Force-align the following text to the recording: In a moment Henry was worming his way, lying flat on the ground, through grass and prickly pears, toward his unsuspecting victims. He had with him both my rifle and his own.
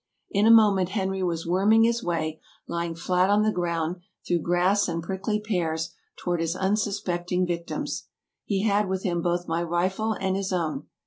In 0.31 0.47
a 0.47 0.49
moment 0.49 0.89
Henry 0.97 1.21
was 1.21 1.45
worming 1.45 1.83
his 1.83 2.03
way, 2.03 2.41
lying 2.67 2.95
flat 2.95 3.29
on 3.29 3.43
the 3.43 3.51
ground, 3.51 3.97
through 4.25 4.39
grass 4.39 4.87
and 4.87 5.03
prickly 5.03 5.39
pears, 5.39 5.93
toward 6.17 6.41
his 6.41 6.55
unsuspecting 6.55 7.45
victims. 7.45 8.07
He 8.43 8.63
had 8.63 8.89
with 8.89 9.03
him 9.03 9.21
both 9.21 9.47
my 9.47 9.61
rifle 9.61 10.13
and 10.13 10.35
his 10.35 10.51
own. 10.51 10.87